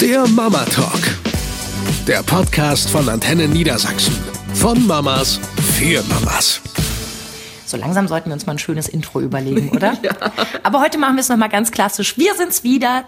Der 0.00 0.26
Mama 0.28 0.64
Talk. 0.66 1.00
Der 2.06 2.22
Podcast 2.22 2.88
von 2.88 3.08
Antenne 3.08 3.48
Niedersachsen. 3.48 4.16
Von 4.54 4.86
Mamas 4.86 5.40
für 5.76 6.02
Mamas. 6.04 6.60
So 7.66 7.76
langsam 7.76 8.06
sollten 8.06 8.30
wir 8.30 8.34
uns 8.34 8.46
mal 8.46 8.52
ein 8.52 8.58
schönes 8.58 8.88
Intro 8.88 9.20
überlegen, 9.20 9.70
oder? 9.76 9.96
ja. 10.02 10.12
Aber 10.62 10.80
heute 10.80 10.98
machen 10.98 11.16
wir 11.16 11.20
es 11.20 11.28
nochmal 11.28 11.48
ganz 11.48 11.72
klassisch. 11.72 12.16
Wir 12.16 12.34
sind's 12.34 12.62
wieder. 12.62 13.04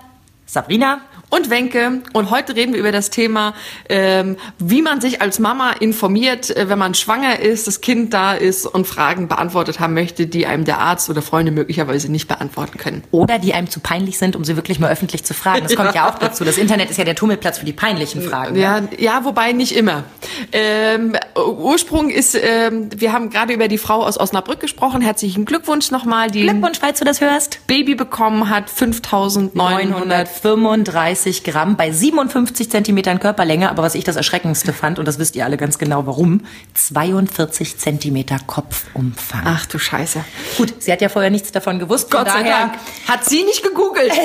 Sabrina 0.47 1.01
und 1.31 1.49
Wenke. 1.49 2.03
Und 2.13 2.31
heute 2.31 2.57
reden 2.57 2.73
wir 2.73 2.81
über 2.81 2.93
das 2.93 3.11
Thema, 3.11 3.55
ähm, 3.89 4.37
wie 4.59 4.83
man 4.83 5.01
sich 5.01 5.23
als 5.23 5.39
Mama 5.39 5.73
informiert, 5.79 6.55
äh, 6.55 6.69
wenn 6.69 6.79
man 6.79 6.95
schwanger 6.95 7.39
ist, 7.39 7.67
das 7.67 7.81
Kind 7.81 8.13
da 8.13 8.35
ist 8.35 8.67
und 8.67 8.87
Fragen 8.87 9.29
beantwortet 9.29 9.81
haben 9.81 9.95
möchte, 9.95 10.27
die 10.27 10.47
einem 10.47 10.65
der 10.65 10.79
Arzt 10.79 11.09
oder 11.09 11.23
Freunde 11.23 11.53
möglicherweise 11.53 12.11
nicht 12.11 12.27
beantworten 12.27 12.79
können. 12.79 13.05
Oder 13.13 13.39
die 13.39 13.55
einem 13.55 13.71
zu 13.71 13.81
peinlich 13.81 14.19
sind, 14.19 14.35
um 14.35 14.45
sie 14.45 14.57
wirklich 14.57 14.81
mal 14.81 14.91
öffentlich 14.91 15.25
zu 15.25 15.33
fragen. 15.33 15.63
Das 15.63 15.77
kommt 15.77 15.95
ja, 15.95 16.07
ja 16.07 16.11
auch 16.11 16.19
dazu. 16.19 16.45
Das 16.45 16.59
Internet 16.59 16.91
ist 16.91 16.97
ja 16.97 17.05
der 17.05 17.15
Tummelplatz 17.15 17.59
für 17.59 17.67
die 17.67 17.73
peinlichen 17.73 18.23
Fragen. 18.23 18.57
Ja, 18.57 18.81
ne? 18.81 18.89
ja 18.99 19.25
wobei 19.25 19.53
nicht 19.53 19.77
immer. 19.77 20.05
Ähm, 20.53 21.15
Ursprung 21.37 22.11
ist, 22.11 22.35
ähm, 22.35 22.89
wir 22.95 23.13
haben 23.13 23.31
gerade 23.31 23.53
über 23.53 23.69
die 23.69 23.79
Frau 23.79 24.03
aus 24.03 24.19
Osnabrück 24.19 24.59
gesprochen. 24.59 25.01
Herzlichen 25.01 25.45
Glückwunsch 25.45 25.93
nochmal. 25.93 26.31
Die 26.31 26.43
Glückwunsch, 26.43 26.79
falls 26.81 26.99
du 26.99 27.05
das 27.05 27.21
hörst. 27.21 27.65
Baby 27.69 27.95
bekommen 27.95 28.51
hat 28.51 28.69
5935 28.69 31.20
30 31.21 31.45
Gramm 31.45 31.77
bei 31.77 31.93
57 31.93 32.71
Zentimetern 32.71 33.21
Körperlänge. 33.21 33.71
Aber 33.71 33.83
was 33.83 33.95
ich 33.95 34.05
das 34.05 34.17
Erschreckendste 34.17 34.73
fand, 34.73 34.99
und 34.99 35.07
das 35.07 35.19
wisst 35.19 35.37
ihr 35.37 35.45
alle 35.45 35.59
ganz 35.59 35.79
genau 35.79 36.07
warum, 36.07 36.47
42 36.75 37.77
Zentimeter 37.79 38.39
Kopfumfang. 38.47 39.43
Ach 39.45 39.67
du 39.67 39.79
Scheiße. 39.79 40.25
Gut, 40.57 40.75
sie 40.79 40.91
hat 40.91 41.03
ja 41.03 41.11
vorher 41.11 41.31
nichts 41.31 41.53
davon 41.53 41.79
gewusst. 41.79 42.11
Gott 42.11 42.29
sei 42.29 42.43
Dank. 42.43 42.73
Hat 43.07 43.25
sie 43.25 43.45
nicht 43.45 43.63
gegoogelt. 43.63 44.13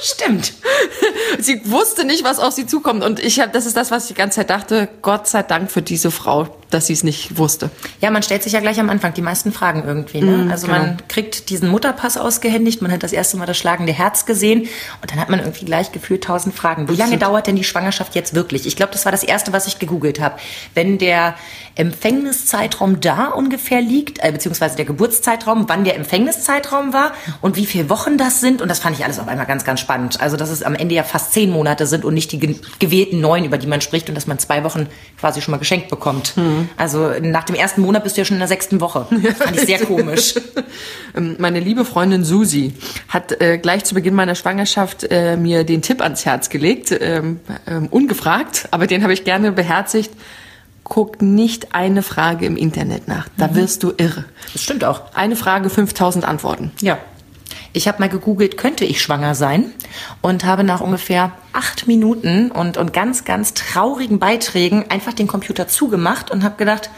Stimmt. 0.00 0.52
Sie 1.40 1.60
wusste 1.68 2.04
nicht, 2.04 2.22
was 2.22 2.38
auf 2.38 2.52
sie 2.52 2.66
zukommt. 2.66 3.02
Und 3.02 3.18
ich 3.18 3.40
habe, 3.40 3.50
das 3.50 3.66
ist 3.66 3.76
das, 3.76 3.90
was 3.90 4.04
ich 4.04 4.08
die 4.08 4.14
ganze 4.14 4.36
Zeit 4.36 4.50
dachte. 4.50 4.88
Gott 5.02 5.26
sei 5.26 5.42
Dank 5.42 5.72
für 5.72 5.82
diese 5.82 6.12
Frau, 6.12 6.56
dass 6.70 6.86
sie 6.86 6.92
es 6.92 7.02
nicht 7.02 7.38
wusste. 7.38 7.70
Ja, 8.00 8.10
man 8.10 8.22
stellt 8.22 8.42
sich 8.42 8.52
ja 8.52 8.60
gleich 8.60 8.78
am 8.78 8.90
Anfang 8.90 9.14
die 9.14 9.22
meisten 9.22 9.52
Fragen 9.52 9.84
irgendwie. 9.86 10.20
Ne? 10.20 10.44
Mm, 10.44 10.50
also 10.50 10.66
genau. 10.66 10.78
man 10.78 10.96
kriegt 11.08 11.50
diesen 11.50 11.68
Mutterpass 11.68 12.16
ausgehändigt, 12.16 12.82
man 12.82 12.92
hat 12.92 13.02
das 13.02 13.12
erste 13.12 13.36
Mal 13.36 13.46
das 13.46 13.56
schlagende 13.56 13.92
Herz 13.92 14.26
gesehen 14.26 14.62
und 15.00 15.10
dann 15.10 15.20
hat 15.20 15.30
man 15.30 15.40
irgendwie 15.40 15.64
gleich 15.64 15.92
gefühlt 15.92 16.24
tausend 16.24 16.54
Fragen. 16.54 16.88
Wie 16.88 16.96
lange 16.96 17.18
dauert 17.18 17.46
denn 17.46 17.56
die 17.56 17.64
Schwangerschaft 17.64 18.14
jetzt 18.14 18.34
wirklich? 18.34 18.66
Ich 18.66 18.76
glaube, 18.76 18.92
das 18.92 19.04
war 19.04 19.12
das 19.12 19.22
erste, 19.22 19.52
was 19.52 19.66
ich 19.66 19.78
gegoogelt 19.78 20.20
habe. 20.20 20.36
Wenn 20.74 20.98
der 20.98 21.34
Empfängniszeitraum 21.78 23.00
da 23.00 23.28
ungefähr 23.28 23.80
liegt, 23.80 24.18
äh, 24.22 24.32
beziehungsweise 24.32 24.76
der 24.76 24.84
Geburtszeitraum, 24.84 25.68
wann 25.68 25.84
der 25.84 25.94
Empfängniszeitraum 25.94 26.92
war 26.92 27.12
und 27.40 27.56
wie 27.56 27.66
viele 27.66 27.88
Wochen 27.88 28.18
das 28.18 28.40
sind. 28.40 28.60
Und 28.60 28.68
das 28.68 28.80
fand 28.80 28.98
ich 28.98 29.04
alles 29.04 29.20
auf 29.20 29.28
einmal 29.28 29.46
ganz, 29.46 29.64
ganz 29.64 29.78
spannend. 29.78 30.20
Also, 30.20 30.36
dass 30.36 30.50
es 30.50 30.64
am 30.64 30.74
Ende 30.74 30.96
ja 30.96 31.04
fast 31.04 31.32
zehn 31.32 31.50
Monate 31.50 31.86
sind 31.86 32.04
und 32.04 32.14
nicht 32.14 32.32
die 32.32 32.58
gewählten 32.80 33.20
neun, 33.20 33.44
über 33.44 33.58
die 33.58 33.68
man 33.68 33.80
spricht 33.80 34.08
und 34.08 34.16
dass 34.16 34.26
man 34.26 34.40
zwei 34.40 34.64
Wochen 34.64 34.88
quasi 35.20 35.40
schon 35.40 35.52
mal 35.52 35.58
geschenkt 35.58 35.88
bekommt. 35.88 36.34
Mhm. 36.58 36.68
Also 36.76 37.12
nach 37.20 37.44
dem 37.44 37.56
ersten 37.56 37.80
Monat 37.80 38.04
bist 38.04 38.16
du 38.16 38.20
ja 38.20 38.24
schon 38.24 38.36
in 38.36 38.40
der 38.40 38.48
sechsten 38.48 38.80
Woche. 38.80 39.06
Fand 39.38 39.56
ich 39.56 39.66
sehr 39.66 39.80
komisch. 39.80 40.34
Ähm, 41.16 41.36
meine 41.38 41.58
liebe 41.58 41.86
Freundin 41.86 42.22
Susi 42.22 42.74
hat 43.08 43.40
äh, 43.40 43.56
gleich 43.56 43.84
zu 43.84 43.94
Beginn 43.94 44.14
meiner 44.14 44.34
Schwangerschaft 44.34 45.04
äh, 45.10 45.38
mir 45.38 45.64
den 45.64 45.80
Tipp 45.80 46.02
ans 46.02 46.26
Herz 46.26 46.50
gelegt, 46.50 46.94
ähm, 47.00 47.40
ähm, 47.66 47.86
ungefragt, 47.90 48.68
aber 48.72 48.86
den 48.86 49.02
habe 49.02 49.14
ich 49.14 49.24
gerne 49.24 49.50
beherzigt 49.50 50.10
guck 50.88 51.22
nicht 51.22 51.74
eine 51.74 52.02
Frage 52.02 52.46
im 52.46 52.56
Internet 52.56 53.08
nach. 53.08 53.28
Da 53.36 53.48
mhm. 53.48 53.54
wirst 53.56 53.82
du 53.82 53.92
irre. 53.96 54.24
Das 54.52 54.62
stimmt 54.62 54.84
auch. 54.84 55.12
Eine 55.14 55.36
Frage, 55.36 55.70
5000 55.70 56.24
Antworten. 56.24 56.72
Ja. 56.80 56.98
Ich 57.72 57.86
habe 57.86 58.00
mal 58.00 58.08
gegoogelt, 58.08 58.56
könnte 58.56 58.84
ich 58.84 59.02
schwanger 59.02 59.34
sein? 59.34 59.72
Und 60.22 60.44
habe 60.44 60.64
nach 60.64 60.80
ungefähr 60.80 61.32
acht 61.52 61.86
Minuten 61.86 62.50
und, 62.50 62.76
und 62.76 62.92
ganz, 62.92 63.24
ganz 63.24 63.54
traurigen 63.54 64.18
Beiträgen 64.18 64.86
einfach 64.90 65.12
den 65.12 65.26
Computer 65.26 65.68
zugemacht 65.68 66.30
und 66.30 66.44
habe 66.44 66.56
gedacht, 66.56 66.90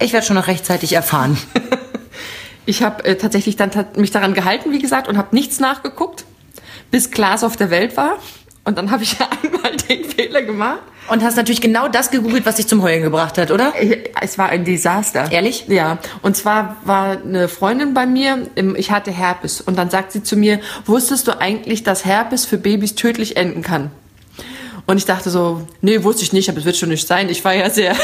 ich 0.00 0.12
werde 0.12 0.26
schon 0.26 0.36
noch 0.36 0.46
rechtzeitig 0.46 0.92
erfahren. 0.92 1.38
ich 2.66 2.82
habe 2.82 3.04
äh, 3.04 3.16
tatsächlich 3.16 3.56
dann 3.56 3.70
mich 3.96 4.10
daran 4.10 4.34
gehalten, 4.34 4.72
wie 4.72 4.78
gesagt, 4.78 5.08
und 5.08 5.16
habe 5.16 5.34
nichts 5.34 5.60
nachgeguckt, 5.60 6.24
bis 6.90 7.10
Klaas 7.10 7.44
auf 7.44 7.56
der 7.56 7.70
Welt 7.70 7.96
war. 7.96 8.18
Und 8.64 8.78
dann 8.78 8.90
habe 8.90 9.02
ich 9.02 9.16
einmal 9.44 9.76
den 9.76 10.04
Fehler 10.04 10.42
gemacht. 10.42 10.80
Und 11.08 11.22
hast 11.22 11.36
natürlich 11.36 11.60
genau 11.60 11.88
das 11.88 12.10
gegoogelt, 12.10 12.44
was 12.44 12.56
dich 12.56 12.66
zum 12.66 12.82
Heulen 12.82 13.02
gebracht 13.02 13.38
hat, 13.38 13.50
oder? 13.50 13.72
Es 14.20 14.36
war 14.38 14.50
ein 14.50 14.64
Desaster. 14.64 15.30
Ehrlich? 15.32 15.64
Ja. 15.68 15.98
Und 16.22 16.36
zwar 16.36 16.76
war 16.84 17.18
eine 17.22 17.48
Freundin 17.48 17.94
bei 17.94 18.06
mir, 18.06 18.46
ich 18.76 18.90
hatte 18.90 19.10
Herpes. 19.10 19.60
Und 19.60 19.78
dann 19.78 19.90
sagt 19.90 20.12
sie 20.12 20.22
zu 20.22 20.36
mir, 20.36 20.60
wusstest 20.84 21.26
du 21.26 21.40
eigentlich, 21.40 21.82
dass 21.82 22.04
Herpes 22.04 22.44
für 22.44 22.58
Babys 22.58 22.94
tödlich 22.94 23.36
enden 23.36 23.62
kann? 23.62 23.90
Und 24.86 24.96
ich 24.96 25.04
dachte 25.04 25.30
so, 25.30 25.66
nee, 25.82 26.02
wusste 26.02 26.22
ich 26.22 26.32
nicht, 26.32 26.48
aber 26.48 26.58
es 26.58 26.64
wird 26.64 26.76
schon 26.76 26.88
nicht 26.88 27.06
sein. 27.06 27.28
Ich 27.28 27.44
war 27.44 27.54
ja 27.54 27.68
sehr 27.68 27.94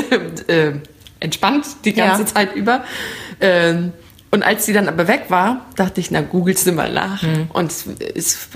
äh, 0.48 0.72
entspannt 1.20 1.66
die 1.84 1.92
ganze 1.92 2.22
ja. 2.22 2.26
Zeit 2.26 2.54
über. 2.56 2.84
Ähm, 3.40 3.92
und 4.32 4.42
als 4.42 4.66
sie 4.66 4.72
dann 4.72 4.88
aber 4.88 5.08
weg 5.08 5.26
war, 5.28 5.66
dachte 5.76 6.00
ich, 6.00 6.10
na, 6.10 6.20
googelst 6.20 6.66
du 6.66 6.72
mal 6.72 6.92
nach. 6.92 7.22
Mhm. 7.22 7.48
Und 7.52 7.72
es 8.14 8.48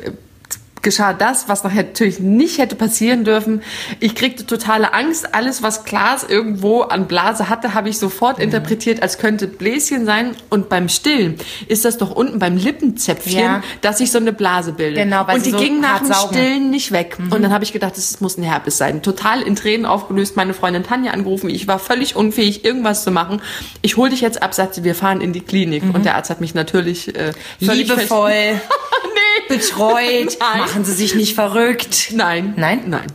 geschah 0.86 1.12
das, 1.12 1.48
was 1.48 1.64
nachher 1.64 1.82
natürlich 1.82 2.20
nicht 2.20 2.58
hätte 2.58 2.76
passieren 2.76 3.24
dürfen. 3.24 3.60
Ich 3.98 4.14
kriegte 4.14 4.47
totale 4.47 4.94
Angst. 4.94 5.34
Alles, 5.34 5.60
was 5.60 5.82
Klaas 5.82 6.22
irgendwo 6.22 6.82
an 6.82 7.08
Blase 7.08 7.48
hatte, 7.48 7.74
habe 7.74 7.88
ich 7.88 7.98
sofort 7.98 8.38
mhm. 8.38 8.44
interpretiert, 8.44 9.02
als 9.02 9.19
könnte 9.19 9.48
Bläschen 9.48 10.06
sein. 10.06 10.36
Und 10.48 10.69
beim 10.69 10.88
Stillen 10.88 11.38
ist 11.66 11.84
das 11.84 11.98
doch 11.98 12.12
unten 12.12 12.38
beim 12.38 12.56
Lippenzäpfchen, 12.56 13.36
ja. 13.36 13.62
dass 13.80 13.98
sich 13.98 14.12
so 14.12 14.19
eine 14.19 14.32
Blase 14.32 14.75
bildet. 14.75 15.02
Genau, 15.02 15.26
weil 15.26 15.38
und 15.38 15.46
die 15.46 15.50
so 15.50 15.58
ging 15.58 15.80
nach 15.80 15.98
dem 15.98 16.12
saugen. 16.12 16.36
Stillen 16.36 16.70
nicht 16.70 16.92
weg. 16.92 17.19
Mhm. 17.19 17.32
Und 17.32 17.42
dann 17.42 17.52
habe 17.52 17.64
ich 17.64 17.72
gedacht, 17.72 17.96
das 17.96 18.20
muss 18.20 18.38
ein 18.38 18.44
Herpes 18.44 18.78
sein. 18.78 19.02
Total 19.02 19.42
in 19.42 19.56
Tränen 19.56 19.86
aufgelöst, 19.86 20.36
meine 20.36 20.54
Freundin 20.54 20.84
Tanja 20.84 21.10
angerufen. 21.10 21.50
Ich 21.50 21.66
war 21.66 21.80
völlig 21.80 22.14
unfähig, 22.14 22.64
irgendwas 22.64 23.02
zu 23.02 23.10
machen. 23.10 23.42
Ich 23.82 23.96
hol 23.96 24.08
dich 24.08 24.20
jetzt 24.20 24.41
ab, 24.41 24.54
sagte, 24.54 24.84
wir 24.84 24.94
fahren 24.94 25.20
in 25.20 25.32
die 25.32 25.41
Klinik. 25.41 25.82
Mhm. 25.82 25.96
Und 25.96 26.04
der 26.04 26.14
Arzt 26.14 26.30
hat 26.30 26.41
mich 26.41 26.54
natürlich 26.54 27.12
äh, 27.16 27.32
liebevoll 27.58 28.60
nee. 29.49 29.56
betreut. 29.56 30.38
Nein 30.41 30.59
Machen 30.60 30.84
Sie 30.84 30.93
sich 30.93 31.15
nicht 31.15 31.34
verrückt. 31.34 32.12
Nein. 32.12 32.54
Nein? 32.56 32.84
Nein. 32.87 33.06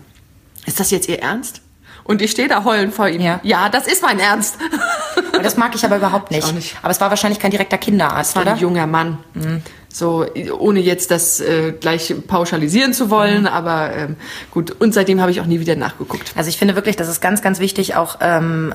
Ist 0.66 0.80
das 0.80 0.92
jetzt 0.92 1.08
Ihr 1.08 1.20
Ernst? 1.20 1.62
Und 2.04 2.22
ich 2.22 2.32
stehe 2.32 2.48
da 2.48 2.64
heulen 2.64 2.92
vor 2.92 3.08
ihm. 3.08 3.22
Ja. 3.22 3.40
ja, 3.44 3.70
das 3.70 3.88
ist 3.88 4.02
mein 4.02 4.20
Ernst. 4.20 4.58
Das 5.42 5.56
mag 5.58 5.74
ich 5.76 5.86
aber 5.86 5.98
überhaupt 5.98 6.32
nicht. 6.32 6.54
nicht. 6.54 6.76
Aber 6.82 6.92
es 6.92 7.00
war 7.00 7.10
wahrscheinlich 7.10 7.40
kein 7.40 7.52
direkter 7.52 7.78
Kinderarzt, 7.78 8.36
war 8.36 8.44
oder? 8.44 8.54
ein 8.54 8.60
junger 8.60 8.88
Mann. 8.88 9.20
Mhm. 9.34 9.62
So, 9.94 10.26
ohne 10.58 10.80
jetzt 10.80 11.12
das 11.12 11.42
äh, 11.42 11.74
gleich 11.74 12.14
pauschalisieren 12.28 12.94
zu 12.94 13.10
wollen, 13.10 13.42
mhm. 13.42 13.48
aber 13.48 13.94
ähm, 13.96 14.16
gut. 14.50 14.72
Und 14.80 14.94
seitdem 14.94 15.20
habe 15.20 15.32
ich 15.32 15.42
auch 15.42 15.46
nie 15.46 15.60
wieder 15.60 15.76
nachgeguckt. 15.76 16.32
Also 16.36 16.50
ich 16.50 16.58
finde 16.58 16.76
wirklich, 16.76 16.96
das 16.96 17.10
ist 17.10 17.22
ganz, 17.22 17.42
ganz 17.42 17.60
wichtig, 17.60 17.96
auch, 17.96 18.18
ähm, 18.22 18.74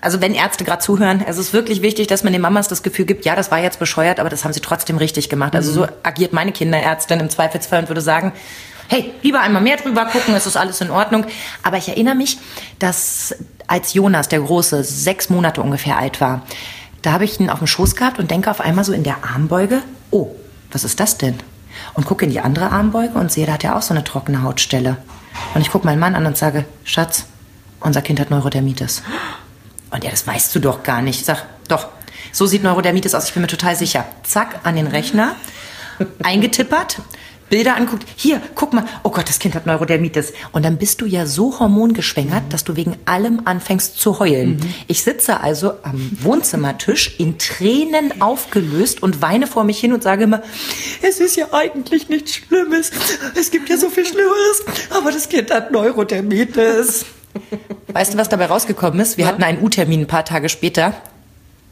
also 0.00 0.20
wenn 0.20 0.34
Ärzte 0.34 0.64
gerade 0.64 0.82
zuhören, 0.82 1.24
es 1.26 1.38
ist 1.38 1.52
wirklich 1.52 1.82
wichtig, 1.82 2.08
dass 2.08 2.24
man 2.24 2.32
den 2.32 2.42
Mamas 2.42 2.68
das 2.68 2.82
Gefühl 2.82 3.04
gibt, 3.04 3.24
ja, 3.24 3.36
das 3.36 3.50
war 3.50 3.60
jetzt 3.60 3.78
bescheuert, 3.78 4.18
aber 4.18 4.28
das 4.28 4.44
haben 4.44 4.52
sie 4.52 4.60
trotzdem 4.60 4.96
richtig 4.96 5.28
gemacht. 5.28 5.54
Also 5.54 5.72
so 5.72 5.82
mhm. 5.82 5.88
agiert 6.02 6.32
meine 6.32 6.52
Kinderärztin 6.52 7.20
im 7.20 7.30
Zweifelsfall 7.30 7.80
und 7.80 7.88
würde 7.88 8.00
sagen, 8.00 8.32
hey, 8.88 9.12
lieber 9.22 9.40
einmal 9.40 9.62
mehr 9.62 9.76
drüber 9.76 10.04
gucken, 10.06 10.34
es 10.34 10.46
ist 10.46 10.56
alles 10.56 10.80
in 10.80 10.90
Ordnung. 10.90 11.24
Aber 11.62 11.78
ich 11.78 11.88
erinnere 11.88 12.14
mich, 12.14 12.38
dass 12.78 13.34
als 13.66 13.94
Jonas, 13.94 14.28
der 14.28 14.40
Große, 14.40 14.84
sechs 14.84 15.30
Monate 15.30 15.62
ungefähr 15.62 15.96
alt 15.96 16.20
war, 16.20 16.42
da 17.02 17.12
habe 17.12 17.24
ich 17.24 17.38
ihn 17.38 17.50
auf 17.50 17.58
dem 17.58 17.66
Schoß 17.66 17.96
gehabt 17.96 18.18
und 18.18 18.30
denke 18.30 18.50
auf 18.50 18.60
einmal 18.60 18.84
so 18.84 18.92
in 18.92 19.02
der 19.02 19.24
Armbeuge, 19.24 19.82
oh, 20.10 20.28
was 20.70 20.84
ist 20.84 21.00
das 21.00 21.18
denn? 21.18 21.38
Und 21.94 22.06
gucke 22.06 22.24
in 22.24 22.30
die 22.30 22.40
andere 22.40 22.70
Armbeuge 22.70 23.18
und 23.18 23.32
sehe, 23.32 23.46
da 23.46 23.54
hat 23.54 23.64
er 23.64 23.76
auch 23.76 23.82
so 23.82 23.94
eine 23.94 24.04
trockene 24.04 24.42
Hautstelle. 24.42 24.96
Und 25.54 25.60
ich 25.62 25.70
gucke 25.70 25.86
meinen 25.86 25.98
Mann 25.98 26.14
an 26.14 26.26
und 26.26 26.36
sage, 26.36 26.64
Schatz, 26.84 27.24
unser 27.80 28.02
Kind 28.02 28.20
hat 28.20 28.30
Neurodermitis. 28.30 29.02
Und 29.90 30.04
ja, 30.04 30.10
das 30.10 30.26
weißt 30.26 30.54
du 30.54 30.60
doch 30.60 30.82
gar 30.82 31.02
nicht. 31.02 31.20
Ich 31.20 31.26
sag, 31.26 31.44
doch, 31.68 31.88
so 32.30 32.46
sieht 32.46 32.62
Neurodermitis 32.62 33.14
aus, 33.14 33.26
ich 33.26 33.34
bin 33.34 33.42
mir 33.42 33.48
total 33.48 33.76
sicher. 33.76 34.04
Zack, 34.22 34.60
an 34.62 34.76
den 34.76 34.86
Rechner, 34.86 35.34
eingetippert, 36.22 37.00
Bilder 37.52 37.76
anguckt, 37.76 38.06
hier, 38.16 38.40
guck 38.54 38.72
mal, 38.72 38.86
oh 39.02 39.10
Gott, 39.10 39.28
das 39.28 39.38
Kind 39.38 39.54
hat 39.54 39.66
Neurodermitis. 39.66 40.32
Und 40.52 40.64
dann 40.64 40.78
bist 40.78 41.02
du 41.02 41.04
ja 41.04 41.26
so 41.26 41.60
hormongeschwängert, 41.60 42.44
mhm. 42.44 42.48
dass 42.48 42.64
du 42.64 42.76
wegen 42.76 42.96
allem 43.04 43.42
anfängst 43.44 44.00
zu 44.00 44.18
heulen. 44.18 44.56
Mhm. 44.56 44.74
Ich 44.86 45.02
sitze 45.02 45.40
also 45.40 45.74
am 45.82 46.16
Wohnzimmertisch 46.22 47.16
in 47.18 47.36
Tränen 47.36 48.22
aufgelöst 48.22 49.02
und 49.02 49.20
weine 49.20 49.46
vor 49.46 49.64
mich 49.64 49.78
hin 49.78 49.92
und 49.92 50.02
sage 50.02 50.24
immer, 50.24 50.42
es 51.02 51.20
ist 51.20 51.36
ja 51.36 51.52
eigentlich 51.52 52.08
nichts 52.08 52.36
Schlimmes. 52.36 52.90
Es 53.38 53.50
gibt 53.50 53.68
ja 53.68 53.76
so 53.76 53.90
viel 53.90 54.06
Schlimmeres, 54.06 54.64
aber 54.88 55.12
das 55.12 55.28
Kind 55.28 55.50
hat 55.50 55.72
Neurodermitis. 55.72 57.04
Weißt 57.92 58.14
du, 58.14 58.18
was 58.18 58.30
dabei 58.30 58.46
rausgekommen 58.46 58.98
ist? 58.98 59.18
Wir 59.18 59.26
ja. 59.26 59.30
hatten 59.30 59.42
einen 59.42 59.62
U-Termin 59.62 60.00
ein 60.00 60.06
paar 60.06 60.24
Tage 60.24 60.48
später 60.48 60.94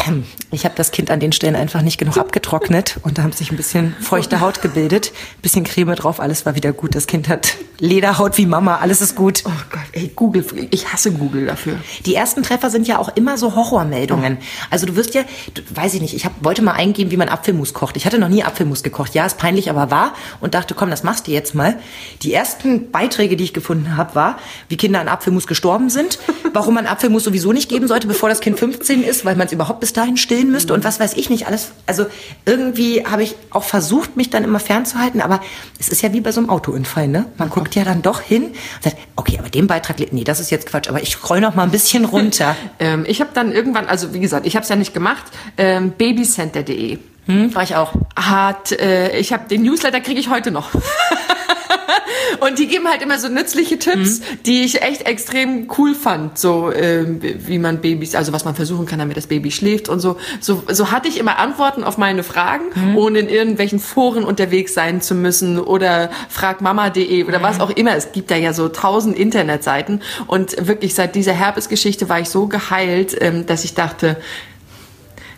ich 0.50 0.64
habe 0.64 0.74
das 0.76 0.90
Kind 0.90 1.10
an 1.10 1.20
den 1.20 1.32
Stellen 1.32 1.56
einfach 1.56 1.82
nicht 1.82 1.98
genug 1.98 2.16
abgetrocknet 2.16 2.98
und 3.02 3.18
da 3.18 3.22
haben 3.22 3.32
sich 3.32 3.50
ein 3.50 3.56
bisschen 3.56 3.94
feuchte 4.00 4.40
Haut 4.40 4.62
gebildet, 4.62 5.12
ein 5.36 5.42
bisschen 5.42 5.64
Creme 5.64 5.94
drauf, 5.94 6.20
alles 6.20 6.46
war 6.46 6.54
wieder 6.54 6.72
gut. 6.72 6.94
Das 6.94 7.06
Kind 7.06 7.28
hat 7.28 7.56
Lederhaut 7.78 8.36
wie 8.36 8.44
Mama, 8.44 8.76
alles 8.76 9.00
ist 9.00 9.16
gut. 9.16 9.42
Oh 9.46 9.50
Gott, 9.70 9.80
ey, 9.92 10.12
Google, 10.14 10.44
ich 10.70 10.92
hasse 10.92 11.12
Google 11.12 11.46
dafür. 11.46 11.78
Die 12.04 12.14
ersten 12.14 12.42
Treffer 12.42 12.68
sind 12.68 12.86
ja 12.86 12.98
auch 12.98 13.08
immer 13.16 13.38
so 13.38 13.56
Horrormeldungen. 13.56 14.36
Also 14.68 14.84
du 14.84 14.96
wirst 14.96 15.14
ja, 15.14 15.22
du, 15.54 15.62
weiß 15.74 15.94
ich 15.94 16.02
nicht, 16.02 16.14
ich 16.14 16.26
hab, 16.26 16.44
wollte 16.44 16.60
mal 16.60 16.72
eingeben, 16.72 17.10
wie 17.10 17.16
man 17.16 17.30
Apfelmus 17.30 17.72
kocht. 17.72 17.96
Ich 17.96 18.04
hatte 18.04 18.18
noch 18.18 18.28
nie 18.28 18.44
Apfelmus 18.44 18.82
gekocht. 18.82 19.14
Ja, 19.14 19.24
ist 19.24 19.38
peinlich, 19.38 19.70
aber 19.70 19.90
wahr. 19.90 20.12
Und 20.40 20.54
dachte, 20.54 20.74
komm, 20.74 20.90
das 20.90 21.04
machst 21.04 21.26
du 21.26 21.30
jetzt 21.30 21.54
mal. 21.54 21.78
Die 22.22 22.34
ersten 22.34 22.90
Beiträge, 22.90 23.36
die 23.36 23.44
ich 23.44 23.54
gefunden 23.54 23.96
habe, 23.96 24.14
war, 24.14 24.38
wie 24.68 24.76
Kinder 24.76 25.00
an 25.00 25.08
Apfelmus 25.08 25.46
gestorben 25.46 25.88
sind, 25.88 26.18
warum 26.52 26.74
man 26.74 26.86
Apfelmus 26.86 27.24
sowieso 27.24 27.54
nicht 27.54 27.70
geben 27.70 27.88
sollte, 27.88 28.06
bevor 28.06 28.28
das 28.28 28.40
Kind 28.40 28.58
15 28.58 29.02
ist, 29.02 29.24
weil 29.24 29.36
man 29.36 29.46
es 29.46 29.54
überhaupt 29.54 29.80
bis 29.80 29.89
dahin 29.92 30.16
stillen 30.16 30.50
müsste 30.50 30.74
und 30.74 30.84
was 30.84 31.00
weiß 31.00 31.14
ich 31.14 31.30
nicht 31.30 31.46
alles. 31.46 31.72
Also 31.86 32.06
irgendwie 32.46 33.04
habe 33.06 33.22
ich 33.22 33.36
auch 33.50 33.64
versucht, 33.64 34.16
mich 34.16 34.30
dann 34.30 34.44
immer 34.44 34.60
fernzuhalten, 34.60 35.20
aber 35.20 35.40
es 35.78 35.88
ist 35.88 36.02
ja 36.02 36.12
wie 36.12 36.20
bei 36.20 36.32
so 36.32 36.40
einem 36.40 36.50
Autounfall, 36.50 37.08
ne? 37.08 37.26
Man 37.38 37.50
guckt 37.50 37.74
ja 37.74 37.84
dann 37.84 38.02
doch 38.02 38.20
hin 38.20 38.44
und 38.44 38.82
sagt, 38.82 38.96
okay, 39.16 39.38
aber 39.38 39.48
den 39.50 39.66
Beitrag, 39.66 39.96
nee, 40.12 40.24
das 40.24 40.40
ist 40.40 40.50
jetzt 40.50 40.66
Quatsch, 40.66 40.88
aber 40.88 41.02
ich 41.02 41.10
scroll 41.12 41.40
noch 41.40 41.54
mal 41.54 41.64
ein 41.64 41.70
bisschen 41.70 42.04
runter. 42.16 42.56
Ähm, 42.78 43.04
ich 43.06 43.20
habe 43.20 43.30
dann 43.34 43.52
irgendwann, 43.52 43.86
also 43.86 44.14
wie 44.14 44.20
gesagt, 44.20 44.46
ich 44.46 44.56
habe 44.56 44.62
es 44.64 44.68
ja 44.68 44.76
nicht 44.76 44.94
gemacht, 44.94 45.24
ähm, 45.58 45.92
babycenter.de 45.92 46.98
Hm, 47.26 47.54
war 47.54 47.62
ich 47.62 47.76
auch. 47.76 47.92
hat, 48.16 48.72
äh, 48.72 49.16
ich 49.18 49.32
habe 49.32 49.46
den 49.46 49.62
Newsletter 49.62 50.00
kriege 50.00 50.18
ich 50.18 50.30
heute 50.30 50.50
noch. 50.50 50.70
Und 52.40 52.58
die 52.58 52.66
geben 52.66 52.88
halt 52.88 53.02
immer 53.02 53.18
so 53.18 53.28
nützliche 53.28 53.78
Tipps, 53.78 54.20
die 54.46 54.62
ich 54.62 54.82
echt 54.82 55.06
extrem 55.06 55.68
cool 55.78 55.94
fand. 55.94 56.38
So 56.38 56.72
ähm, 56.72 57.20
wie 57.22 57.58
man 57.58 57.80
Babys, 57.80 58.14
also 58.14 58.32
was 58.32 58.44
man 58.44 58.54
versuchen 58.54 58.86
kann, 58.86 58.98
damit 58.98 59.16
das 59.16 59.26
Baby 59.26 59.50
schläft 59.50 59.88
und 59.88 60.00
so. 60.00 60.16
So, 60.40 60.62
so 60.68 60.90
hatte 60.90 61.08
ich 61.08 61.18
immer 61.18 61.38
Antworten 61.38 61.84
auf 61.84 61.98
meine 61.98 62.22
Fragen, 62.22 62.64
ohne 62.96 63.18
in 63.20 63.28
irgendwelchen 63.28 63.78
Foren 63.78 64.24
unterwegs 64.24 64.74
sein 64.74 65.00
zu 65.00 65.14
müssen 65.14 65.58
oder 65.58 66.10
fragmama.de 66.28 67.24
oder 67.24 67.42
was 67.42 67.60
auch 67.60 67.70
immer. 67.70 67.94
Es 67.96 68.12
gibt 68.12 68.30
da 68.30 68.36
ja 68.36 68.52
so 68.52 68.68
tausend 68.68 69.18
Internetseiten. 69.18 70.02
Und 70.26 70.66
wirklich 70.66 70.94
seit 70.94 71.14
dieser 71.14 71.32
Herpesgeschichte 71.32 72.08
war 72.08 72.20
ich 72.20 72.28
so 72.28 72.46
geheilt, 72.46 73.16
ähm, 73.20 73.46
dass 73.46 73.64
ich 73.64 73.74
dachte, 73.74 74.16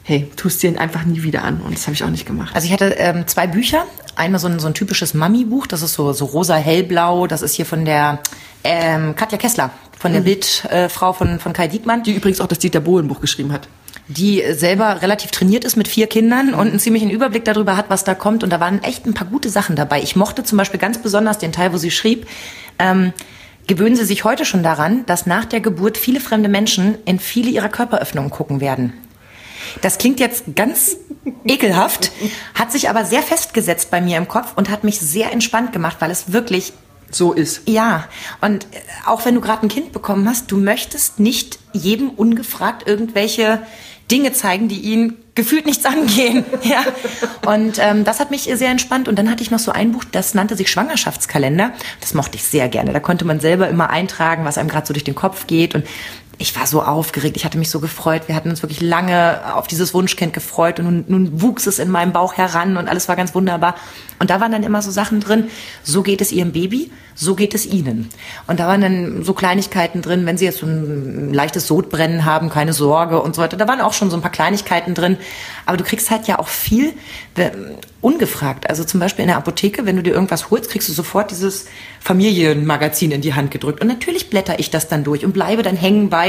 hey, 0.04 0.30
tust 0.36 0.62
dir 0.62 0.78
einfach 0.80 1.04
nie 1.04 1.22
wieder 1.22 1.44
an. 1.44 1.60
Und 1.60 1.74
das 1.74 1.86
habe 1.86 1.94
ich 1.94 2.04
auch 2.04 2.10
nicht 2.10 2.26
gemacht. 2.26 2.54
Also 2.54 2.66
ich 2.66 2.72
hatte 2.72 2.96
ähm, 2.98 3.26
zwei 3.26 3.46
Bücher. 3.46 3.84
Einmal 4.16 4.40
so 4.40 4.48
ein, 4.48 4.58
so 4.58 4.66
ein 4.66 4.74
typisches 4.74 5.14
Mami-Buch, 5.14 5.66
das 5.66 5.80
ist 5.82 5.94
so, 5.94 6.12
so 6.12 6.26
rosa 6.26 6.56
hellblau. 6.56 7.26
Das 7.26 7.40
ist 7.40 7.54
hier 7.54 7.64
von 7.64 7.84
der 7.84 8.18
ähm, 8.62 9.16
Katja 9.16 9.38
Kessler, 9.38 9.70
von 9.98 10.12
der 10.12 10.20
Bildfrau 10.20 11.12
von, 11.12 11.38
von 11.38 11.52
Kai 11.52 11.68
Diekmann. 11.68 12.02
Die 12.02 12.14
übrigens 12.14 12.40
auch 12.40 12.46
das 12.46 12.58
Dieter 12.58 12.80
Bohlen 12.80 13.08
Buch 13.08 13.20
geschrieben 13.20 13.52
hat. 13.52 13.68
die 14.08 14.42
selber 14.52 15.02
relativ 15.02 15.30
trainiert 15.30 15.64
ist 15.64 15.76
mit 15.76 15.88
vier 15.88 16.06
Kindern 16.06 16.54
und 16.54 16.68
einen 16.68 16.78
ziemlichen 16.78 17.10
Überblick 17.10 17.44
darüber 17.44 17.76
hat, 17.76 17.86
was 17.88 18.04
da 18.04 18.14
kommt. 18.14 18.42
Und 18.44 18.50
da 18.50 18.60
waren 18.60 18.82
echt 18.82 19.06
ein 19.06 19.14
paar 19.14 19.26
gute 19.26 19.48
Sachen 19.48 19.76
dabei. 19.76 20.02
Ich 20.02 20.16
mochte 20.16 20.44
zum 20.44 20.58
Beispiel 20.58 20.80
ganz 20.80 20.98
besonders 20.98 21.38
den 21.38 21.52
Teil, 21.52 21.72
wo 21.72 21.76
sie 21.76 21.90
schrieb, 21.90 22.26
ähm, 22.78 23.12
gewöhnen 23.66 23.96
Sie 23.96 24.04
sich 24.04 24.24
heute 24.24 24.44
schon 24.44 24.62
daran, 24.62 25.06
dass 25.06 25.26
nach 25.26 25.44
der 25.44 25.60
Geburt 25.60 25.96
viele 25.96 26.20
fremde 26.20 26.48
Menschen 26.48 26.96
in 27.04 27.18
viele 27.18 27.50
ihrer 27.50 27.68
Körperöffnungen 27.68 28.30
gucken 28.30 28.60
werden. 28.60 28.92
Das 29.80 29.98
klingt 29.98 30.20
jetzt 30.20 30.44
ganz 30.54 30.96
ekelhaft, 31.44 32.12
hat 32.54 32.72
sich 32.72 32.88
aber 32.88 33.04
sehr 33.04 33.22
festgesetzt 33.22 33.90
bei 33.90 34.00
mir 34.00 34.16
im 34.16 34.28
Kopf 34.28 34.52
und 34.56 34.70
hat 34.70 34.84
mich 34.84 35.00
sehr 35.00 35.32
entspannt 35.32 35.72
gemacht, 35.72 35.96
weil 36.00 36.10
es 36.10 36.32
wirklich 36.32 36.72
So 37.10 37.32
ist. 37.32 37.62
ja, 37.68 38.08
und 38.40 38.64
äh, 38.64 38.78
auch 39.06 39.24
wenn 39.24 39.34
du 39.34 39.40
gerade 39.40 39.66
ein 39.66 39.68
Kind 39.68 39.92
bekommen 39.92 40.28
hast, 40.28 40.50
du 40.50 40.56
möchtest 40.56 41.20
nicht 41.20 41.58
jedem 41.72 42.10
ungefragt 42.10 42.86
irgendwelche 42.86 43.60
Dinge 44.10 44.32
zeigen, 44.32 44.68
die 44.68 44.80
ihn 44.80 45.16
gefühlt 45.34 45.64
nichts 45.64 45.86
angehen. 45.86 46.44
Ja. 46.62 46.84
Und 47.46 47.78
ähm, 47.78 48.04
das 48.04 48.20
hat 48.20 48.30
mich 48.30 48.42
sehr 48.42 48.68
entspannt. 48.70 49.08
Und 49.08 49.18
dann 49.18 49.30
hatte 49.30 49.42
ich 49.42 49.50
noch 49.50 49.58
so 49.58 49.72
ein 49.72 49.92
Buch, 49.92 50.04
das 50.10 50.34
nannte 50.34 50.54
sich 50.56 50.70
Schwangerschaftskalender. 50.70 51.72
Das 52.00 52.14
mochte 52.14 52.36
ich 52.36 52.44
sehr 52.44 52.68
gerne. 52.68 52.92
Da 52.92 53.00
konnte 53.00 53.24
man 53.24 53.40
selber 53.40 53.68
immer 53.68 53.90
eintragen, 53.90 54.44
was 54.44 54.58
einem 54.58 54.68
gerade 54.68 54.86
so 54.86 54.92
durch 54.92 55.04
den 55.04 55.14
Kopf 55.14 55.46
geht. 55.46 55.74
Und 55.74 55.84
ich 56.38 56.56
war 56.56 56.66
so 56.66 56.82
aufgeregt, 56.82 57.36
ich 57.36 57.44
hatte 57.44 57.58
mich 57.58 57.70
so 57.70 57.78
gefreut. 57.80 58.22
Wir 58.26 58.34
hatten 58.34 58.50
uns 58.50 58.62
wirklich 58.62 58.80
lange 58.80 59.54
auf 59.54 59.66
dieses 59.66 59.94
Wunschkind 59.94 60.32
gefreut 60.32 60.80
und 60.80 60.84
nun, 60.86 61.04
nun 61.08 61.42
wuchs 61.42 61.66
es 61.66 61.78
in 61.78 61.90
meinem 61.90 62.12
Bauch 62.12 62.34
heran 62.34 62.76
und 62.76 62.88
alles 62.88 63.08
war 63.08 63.16
ganz 63.16 63.34
wunderbar. 63.34 63.76
Und 64.18 64.30
da 64.30 64.40
waren 64.40 64.52
dann 64.52 64.62
immer 64.62 64.82
so 64.82 64.90
Sachen 64.90 65.20
drin, 65.20 65.48
so 65.82 66.02
geht 66.02 66.20
es 66.20 66.32
ihrem 66.32 66.52
Baby, 66.52 66.90
so 67.14 67.34
geht 67.34 67.54
es 67.54 67.66
ihnen. 67.66 68.08
Und 68.46 68.60
da 68.60 68.68
waren 68.68 68.80
dann 68.80 69.24
so 69.24 69.34
Kleinigkeiten 69.34 70.00
drin, 70.00 70.26
wenn 70.26 70.38
sie 70.38 70.44
jetzt 70.44 70.58
so 70.58 70.66
ein 70.66 71.34
leichtes 71.34 71.66
Sodbrennen 71.66 72.24
haben, 72.24 72.48
keine 72.48 72.72
Sorge 72.72 73.20
und 73.20 73.34
so 73.34 73.42
weiter. 73.42 73.56
Da 73.56 73.68
waren 73.68 73.80
auch 73.80 73.92
schon 73.92 74.10
so 74.10 74.16
ein 74.16 74.22
paar 74.22 74.30
Kleinigkeiten 74.30 74.94
drin. 74.94 75.16
Aber 75.66 75.76
du 75.76 75.84
kriegst 75.84 76.10
halt 76.10 76.26
ja 76.26 76.38
auch 76.38 76.48
viel 76.48 76.92
äh, 77.36 77.50
ungefragt. 78.00 78.70
Also 78.70 78.84
zum 78.84 79.00
Beispiel 79.00 79.22
in 79.22 79.28
der 79.28 79.38
Apotheke, 79.38 79.86
wenn 79.86 79.96
du 79.96 80.02
dir 80.02 80.12
irgendwas 80.12 80.50
holst, 80.50 80.70
kriegst 80.70 80.88
du 80.88 80.92
sofort 80.92 81.30
dieses 81.30 81.66
Familienmagazin 82.00 83.10
in 83.10 83.22
die 83.22 83.34
Hand 83.34 83.50
gedrückt. 83.50 83.80
Und 83.80 83.88
natürlich 83.88 84.30
blätter 84.30 84.58
ich 84.58 84.70
das 84.70 84.88
dann 84.88 85.04
durch 85.04 85.24
und 85.24 85.32
bleibe 85.32 85.62
dann 85.62 85.76
hängen 85.76 86.10
bei, 86.10 86.21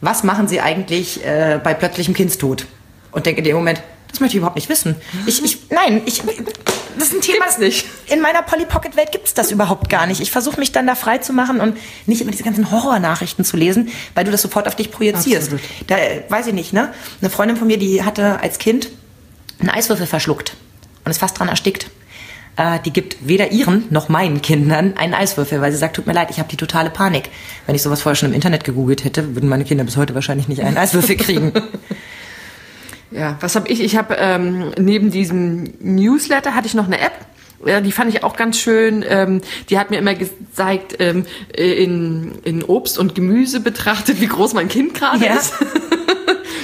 was 0.00 0.24
machen 0.24 0.48
sie 0.48 0.60
eigentlich 0.60 1.24
äh, 1.24 1.60
bei 1.62 1.74
plötzlichem 1.74 2.14
Kindstod? 2.14 2.66
Und 3.10 3.26
denke 3.26 3.38
in 3.38 3.44
dem 3.44 3.56
Moment, 3.56 3.82
das 4.08 4.20
möchte 4.20 4.36
ich 4.36 4.38
überhaupt 4.38 4.56
nicht 4.56 4.68
wissen. 4.68 4.96
Ich, 5.26 5.44
ich, 5.44 5.70
nein, 5.70 6.02
ich, 6.06 6.22
das 6.98 7.08
ist 7.08 7.14
ein 7.14 7.20
Thema. 7.20 7.44
Gibt's 7.44 7.58
nicht. 7.58 7.86
In 8.06 8.20
meiner 8.20 8.42
Polly 8.42 8.64
Pocket 8.64 8.96
Welt 8.96 9.12
gibt's 9.12 9.34
das 9.34 9.50
überhaupt 9.50 9.88
gar 9.88 10.06
nicht. 10.06 10.20
Ich 10.20 10.30
versuche 10.30 10.58
mich 10.58 10.72
dann 10.72 10.86
da 10.86 10.94
frei 10.94 11.18
zu 11.18 11.32
machen 11.32 11.60
und 11.60 11.76
nicht 12.06 12.20
immer 12.20 12.30
diese 12.30 12.42
ganzen 12.42 12.70
Horrornachrichten 12.70 13.44
zu 13.44 13.56
lesen, 13.56 13.90
weil 14.14 14.24
du 14.24 14.30
das 14.30 14.42
sofort 14.42 14.66
auf 14.66 14.74
dich 14.74 14.90
projizierst. 14.90 15.52
Absolut. 15.52 15.62
Da 15.86 15.98
äh, 15.98 16.22
weiß 16.28 16.48
ich 16.48 16.54
nicht, 16.54 16.72
ne? 16.72 16.92
Eine 17.20 17.30
Freundin 17.30 17.56
von 17.56 17.66
mir, 17.66 17.78
die 17.78 18.02
hatte 18.02 18.40
als 18.40 18.58
Kind 18.58 18.88
einen 19.60 19.70
Eiswürfel 19.70 20.06
verschluckt 20.06 20.54
und 21.04 21.10
ist 21.10 21.18
fast 21.18 21.38
dran 21.38 21.48
erstickt. 21.48 21.90
Äh, 22.58 22.80
die 22.84 22.92
gibt 22.92 23.16
weder 23.26 23.52
ihren 23.52 23.84
noch 23.90 24.08
meinen 24.08 24.42
Kindern 24.42 24.94
einen 24.96 25.14
Eiswürfel, 25.14 25.60
weil 25.60 25.70
sie 25.72 25.78
sagt, 25.78 25.96
tut 25.96 26.06
mir 26.06 26.12
leid, 26.12 26.28
ich 26.30 26.38
habe 26.40 26.48
die 26.50 26.56
totale 26.56 26.90
Panik. 26.90 27.30
Wenn 27.66 27.74
ich 27.76 27.82
sowas 27.82 28.02
vorher 28.02 28.16
schon 28.16 28.30
im 28.30 28.34
Internet 28.34 28.64
gegoogelt 28.64 29.04
hätte, 29.04 29.34
würden 29.36 29.48
meine 29.48 29.64
Kinder 29.64 29.84
bis 29.84 29.96
heute 29.96 30.14
wahrscheinlich 30.14 30.48
nicht 30.48 30.62
einen 30.62 30.76
Eiswürfel 30.76 31.16
kriegen. 31.16 31.52
Ja, 33.10 33.36
was 33.40 33.54
habe 33.56 33.68
ich? 33.68 33.80
Ich 33.80 33.96
habe 33.96 34.16
ähm, 34.18 34.72
neben 34.78 35.10
diesem 35.10 35.72
Newsletter 35.80 36.54
hatte 36.54 36.66
ich 36.66 36.74
noch 36.74 36.86
eine 36.86 37.00
App. 37.00 37.12
Ja, 37.64 37.80
die 37.80 37.90
fand 37.92 38.14
ich 38.14 38.22
auch 38.22 38.36
ganz 38.36 38.58
schön. 38.58 39.04
Ähm, 39.08 39.40
die 39.70 39.78
hat 39.78 39.90
mir 39.90 39.98
immer 39.98 40.14
gezeigt, 40.14 40.96
ähm, 40.98 41.24
in, 41.56 42.32
in 42.44 42.62
Obst 42.62 42.98
und 42.98 43.14
Gemüse 43.14 43.60
betrachtet, 43.60 44.20
wie 44.20 44.26
groß 44.26 44.54
mein 44.54 44.68
Kind 44.68 44.94
gerade 44.94 45.24
Ja. 45.24 45.34
ist. 45.34 45.54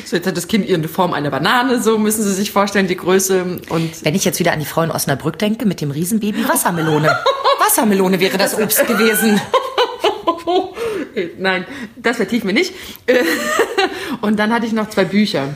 so 0.06 0.16
jetzt 0.16 0.26
hat 0.26 0.36
das 0.36 0.48
Kind 0.48 0.68
ihre 0.68 0.86
Form 0.88 1.12
einer 1.12 1.30
Banane, 1.30 1.82
so 1.82 1.98
müssen 1.98 2.22
Sie 2.22 2.32
sich 2.32 2.52
vorstellen, 2.52 2.86
die 2.86 2.96
Größe. 2.96 3.60
Und 3.68 4.04
Wenn 4.04 4.14
ich 4.14 4.24
jetzt 4.24 4.38
wieder 4.38 4.52
an 4.52 4.60
die 4.60 4.66
Frau 4.66 4.82
in 4.82 4.90
Osnabrück 4.90 5.38
denke 5.38 5.66
mit 5.66 5.80
dem 5.80 5.90
Riesenbaby, 5.90 6.48
Wassermelone. 6.48 7.08
Wassermelone 7.58 8.20
wäre 8.20 8.38
das 8.38 8.58
Obst 8.58 8.86
gewesen. 8.86 9.40
Nein, 11.38 11.66
das 11.96 12.16
vertiefen 12.16 12.48
wir 12.48 12.54
nicht. 12.54 12.74
Und 14.20 14.38
dann 14.38 14.52
hatte 14.52 14.66
ich 14.66 14.72
noch 14.72 14.88
zwei 14.90 15.04
Bücher. 15.04 15.54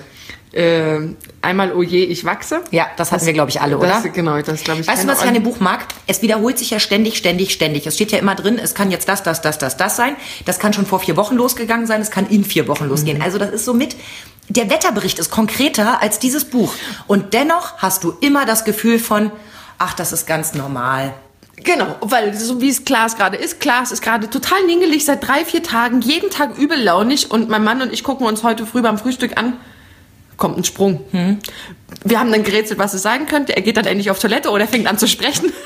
Äh, 0.52 1.00
Einmal 1.42 1.72
Oje, 1.72 2.04
ich 2.04 2.24
wachse. 2.24 2.62
Ja, 2.70 2.86
das 2.96 3.12
hatten 3.12 3.26
wir, 3.26 3.32
glaube 3.32 3.50
ich, 3.50 3.60
alle, 3.60 3.78
oder? 3.78 3.88
Das, 3.88 4.12
genau, 4.12 4.40
das 4.40 4.64
glaube 4.64 4.80
ich. 4.80 4.88
Weißt 4.88 5.04
du, 5.04 5.08
was 5.08 5.22
ich 5.22 5.28
an 5.28 5.34
dem. 5.34 5.42
Buch 5.42 5.60
mag? 5.60 5.86
Es 6.06 6.20
wiederholt 6.20 6.58
sich 6.58 6.70
ja 6.70 6.80
ständig, 6.80 7.16
ständig, 7.16 7.52
ständig. 7.52 7.86
Es 7.86 7.94
steht 7.94 8.12
ja 8.12 8.18
immer 8.18 8.34
drin, 8.34 8.58
es 8.58 8.74
kann 8.74 8.90
jetzt 8.90 9.08
das, 9.08 9.22
das, 9.22 9.40
das, 9.40 9.58
das, 9.58 9.76
das 9.76 9.96
sein. 9.96 10.16
Das 10.46 10.58
kann 10.58 10.72
schon 10.72 10.86
vor 10.86 11.00
vier 11.00 11.16
Wochen 11.16 11.36
losgegangen 11.36 11.86
sein, 11.86 12.00
es 12.00 12.10
kann 12.10 12.26
in 12.28 12.44
vier 12.44 12.66
Wochen 12.66 12.86
losgehen. 12.86 13.22
Also 13.22 13.38
das 13.38 13.50
ist 13.50 13.64
so 13.64 13.72
mit, 13.74 13.96
der 14.48 14.68
Wetterbericht 14.70 15.18
ist 15.18 15.30
konkreter 15.30 16.02
als 16.02 16.18
dieses 16.18 16.44
Buch. 16.44 16.74
Und 17.06 17.34
dennoch 17.34 17.78
hast 17.78 18.04
du 18.04 18.14
immer 18.20 18.46
das 18.46 18.64
Gefühl 18.64 18.98
von, 18.98 19.30
ach, 19.78 19.94
das 19.94 20.12
ist 20.12 20.26
ganz 20.26 20.54
normal. 20.54 21.14
Genau, 21.64 21.96
weil 22.00 22.34
so 22.34 22.60
wie 22.60 22.68
es 22.68 22.84
Klaas 22.84 23.16
gerade 23.16 23.36
ist, 23.36 23.60
Klaas 23.60 23.92
ist 23.92 24.02
gerade 24.02 24.30
total 24.30 24.64
ningelig 24.66 25.04
seit 25.04 25.26
drei, 25.26 25.44
vier 25.44 25.62
Tagen, 25.62 26.00
jeden 26.00 26.30
Tag 26.30 26.56
übellaunig 26.56 27.30
und 27.30 27.48
mein 27.48 27.64
Mann 27.64 27.82
und 27.82 27.92
ich 27.92 28.04
gucken 28.04 28.26
uns 28.26 28.42
heute 28.42 28.64
früh 28.64 28.80
beim 28.80 28.98
Frühstück 28.98 29.36
an, 29.36 29.54
kommt 30.38 30.56
ein 30.56 30.64
Sprung. 30.64 31.04
Wir 32.04 32.18
haben 32.18 32.32
dann 32.32 32.44
gerätselt, 32.44 32.78
was 32.78 32.94
es 32.94 33.02
sein 33.02 33.26
könnte. 33.26 33.54
Er 33.54 33.62
geht 33.62 33.76
dann 33.76 33.84
endlich 33.84 34.10
auf 34.10 34.18
Toilette 34.18 34.50
oder 34.50 34.66
fängt 34.66 34.86
an 34.86 34.96
zu 34.96 35.06
sprechen. 35.06 35.52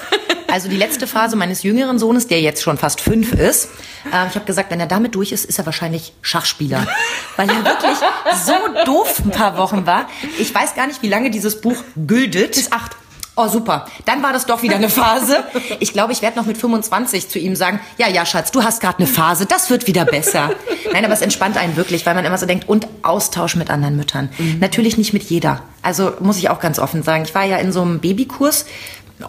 Also 0.53 0.69
die 0.69 0.77
letzte 0.77 1.07
Phase 1.07 1.35
meines 1.35 1.63
jüngeren 1.63 1.99
Sohnes, 1.99 2.27
der 2.27 2.43
jetzt 2.43 2.63
schon 2.63 2.77
fast 2.77 3.01
fünf 3.01 3.33
ist, 3.33 3.71
äh, 4.13 4.27
ich 4.29 4.35
habe 4.35 4.45
gesagt, 4.45 4.71
wenn 4.71 4.81
er 4.81 4.87
damit 4.87 5.15
durch 5.15 5.33
ist, 5.33 5.47
ist 5.47 5.59
er 5.59 5.65
wahrscheinlich 5.65 6.13
Schachspieler. 6.21 6.87
Weil 7.37 7.49
er 7.49 7.65
wirklich 7.65 7.97
so 8.45 8.53
doof 8.85 9.23
ein 9.25 9.31
paar 9.31 9.57
Wochen 9.57 9.87
war. 9.87 10.11
Ich 10.39 10.55
weiß 10.55 10.75
gar 10.75 10.87
nicht, 10.87 11.01
wie 11.01 11.09
lange 11.09 11.31
dieses 11.31 11.63
Buch 11.63 11.83
gültet. 12.07 12.57
Bis 12.57 12.71
acht. 12.71 12.95
Oh, 13.35 13.49
super. 13.49 13.87
Dann 14.05 14.23
war 14.23 14.35
das 14.35 14.45
doch 14.45 14.63
wieder 14.63 14.77
eine 14.77 14.91
Phase. 14.91 15.43
Ich 15.81 15.95
glaube, 15.95 16.13
ich 16.13 16.21
werde 16.21 16.39
noch 16.39 16.45
mit 16.45 16.59
25 16.59 17.31
zu 17.31 17.39
ihm 17.39 17.57
sagen, 17.57 17.81
ja, 17.97 18.07
ja, 18.07 18.27
Schatz, 18.27 18.51
du 18.51 18.63
hast 18.63 18.83
gerade 18.83 18.99
eine 18.99 19.07
Phase, 19.07 19.47
das 19.47 19.71
wird 19.71 19.87
wieder 19.87 20.05
besser. 20.05 20.51
Nein, 20.93 21.05
aber 21.05 21.15
es 21.15 21.23
entspannt 21.23 21.57
einen 21.57 21.77
wirklich, 21.77 22.05
weil 22.05 22.15
man 22.15 22.27
immer 22.27 22.37
so 22.37 22.45
denkt, 22.45 22.69
und 22.69 22.87
Austausch 23.03 23.57
mit 23.57 23.71
anderen 23.71 23.97
Müttern. 23.97 24.29
Natürlich 24.61 24.99
nicht 24.99 25.15
mit 25.15 25.23
jeder. 25.23 25.63
Also 25.81 26.13
muss 26.21 26.37
ich 26.37 26.51
auch 26.51 26.61
ganz 26.61 26.79
offen 26.79 27.03
sagen, 27.03 27.25
ich 27.25 27.35
war 27.35 27.45
ja 27.45 27.57
in 27.57 27.73
so 27.73 27.81
einem 27.81 28.01
Babykurs 28.01 28.67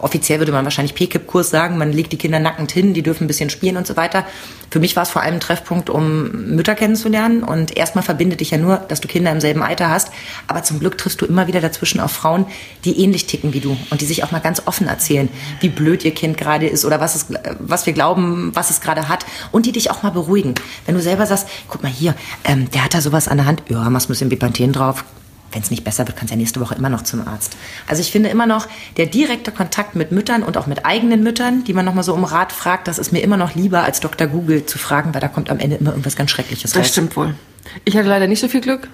offiziell 0.00 0.38
würde 0.38 0.52
man 0.52 0.64
wahrscheinlich 0.64 0.94
PKIP-Kurs 0.94 1.50
sagen, 1.50 1.78
man 1.78 1.92
legt 1.92 2.12
die 2.12 2.18
Kinder 2.18 2.38
nackend 2.38 2.72
hin, 2.72 2.94
die 2.94 3.02
dürfen 3.02 3.24
ein 3.24 3.26
bisschen 3.26 3.50
spielen 3.50 3.76
und 3.76 3.86
so 3.86 3.96
weiter. 3.96 4.26
Für 4.70 4.80
mich 4.80 4.96
war 4.96 5.04
es 5.04 5.10
vor 5.10 5.22
allem 5.22 5.34
ein 5.34 5.40
Treffpunkt, 5.40 5.90
um 5.90 6.54
Mütter 6.54 6.74
kennenzulernen 6.74 7.42
und 7.42 7.76
erstmal 7.76 8.02
verbindet 8.04 8.40
dich 8.40 8.50
ja 8.50 8.58
nur, 8.58 8.78
dass 8.78 9.00
du 9.00 9.08
Kinder 9.08 9.30
im 9.30 9.40
selben 9.40 9.62
Alter 9.62 9.90
hast, 9.90 10.10
aber 10.46 10.62
zum 10.62 10.80
Glück 10.80 10.98
triffst 10.98 11.20
du 11.20 11.26
immer 11.26 11.46
wieder 11.46 11.60
dazwischen 11.60 12.00
auf 12.00 12.12
Frauen, 12.12 12.46
die 12.84 13.00
ähnlich 13.00 13.26
ticken 13.26 13.52
wie 13.52 13.60
du 13.60 13.76
und 13.90 14.00
die 14.00 14.06
sich 14.06 14.24
auch 14.24 14.30
mal 14.30 14.40
ganz 14.40 14.62
offen 14.66 14.88
erzählen, 14.88 15.28
wie 15.60 15.68
blöd 15.68 16.04
ihr 16.04 16.14
Kind 16.14 16.36
gerade 16.36 16.66
ist 16.66 16.84
oder 16.84 17.00
was, 17.00 17.14
es, 17.14 17.26
was 17.58 17.86
wir 17.86 17.92
glauben, 17.92 18.50
was 18.54 18.70
es 18.70 18.80
gerade 18.80 19.08
hat 19.08 19.24
und 19.52 19.66
die 19.66 19.72
dich 19.72 19.90
auch 19.90 20.02
mal 20.02 20.10
beruhigen. 20.10 20.54
Wenn 20.86 20.94
du 20.94 21.00
selber 21.00 21.26
sagst, 21.26 21.48
guck 21.68 21.82
mal 21.82 21.92
hier, 21.92 22.14
ähm, 22.44 22.70
der 22.70 22.84
hat 22.84 22.94
da 22.94 23.00
sowas 23.00 23.28
an 23.28 23.38
der 23.38 23.46
Hand, 23.46 23.62
ja, 23.68 23.88
machst 23.90 24.08
ein 24.08 24.12
bisschen 24.12 24.28
Bipanthen 24.28 24.72
drauf, 24.72 25.04
wenn 25.54 25.62
es 25.62 25.70
nicht 25.70 25.84
besser 25.84 26.06
wird, 26.06 26.16
kannst 26.16 26.30
du 26.30 26.34
ja 26.34 26.38
nächste 26.38 26.60
Woche 26.60 26.74
immer 26.74 26.88
noch 26.90 27.02
zum 27.02 27.26
Arzt. 27.26 27.56
Also 27.86 28.02
ich 28.02 28.10
finde 28.12 28.28
immer 28.28 28.46
noch, 28.46 28.66
der 28.96 29.06
direkte 29.06 29.52
Kontakt 29.52 29.94
mit 29.94 30.12
Müttern 30.12 30.42
und 30.42 30.56
auch 30.56 30.66
mit 30.66 30.84
eigenen 30.84 31.22
Müttern, 31.22 31.64
die 31.64 31.72
man 31.72 31.84
nochmal 31.84 32.04
so 32.04 32.12
um 32.12 32.24
Rat 32.24 32.52
fragt, 32.52 32.88
das 32.88 32.98
ist 32.98 33.12
mir 33.12 33.20
immer 33.20 33.36
noch 33.36 33.54
lieber, 33.54 33.82
als 33.84 34.00
Dr. 34.00 34.26
Google 34.26 34.66
zu 34.66 34.78
fragen, 34.78 35.14
weil 35.14 35.20
da 35.20 35.28
kommt 35.28 35.50
am 35.50 35.58
Ende 35.58 35.76
immer 35.76 35.90
irgendwas 35.90 36.16
ganz 36.16 36.30
Schreckliches 36.30 36.72
Das 36.72 36.80
raus. 36.82 36.88
stimmt 36.88 37.16
wohl. 37.16 37.34
Ich 37.84 37.96
hatte 37.96 38.08
leider 38.08 38.26
nicht 38.26 38.40
so 38.40 38.48
viel 38.48 38.60
Glück. 38.60 38.88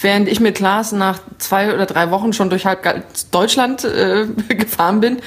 Während 0.00 0.28
ich 0.28 0.40
mit 0.40 0.54
Klaas 0.54 0.92
nach 0.92 1.20
zwei 1.38 1.74
oder 1.74 1.84
drei 1.86 2.10
Wochen 2.10 2.32
schon 2.32 2.48
durch 2.50 2.64
halb 2.66 2.82
Deutschland 3.30 3.84
äh, 3.84 4.26
gefahren 4.54 5.00
bin, 5.00 5.18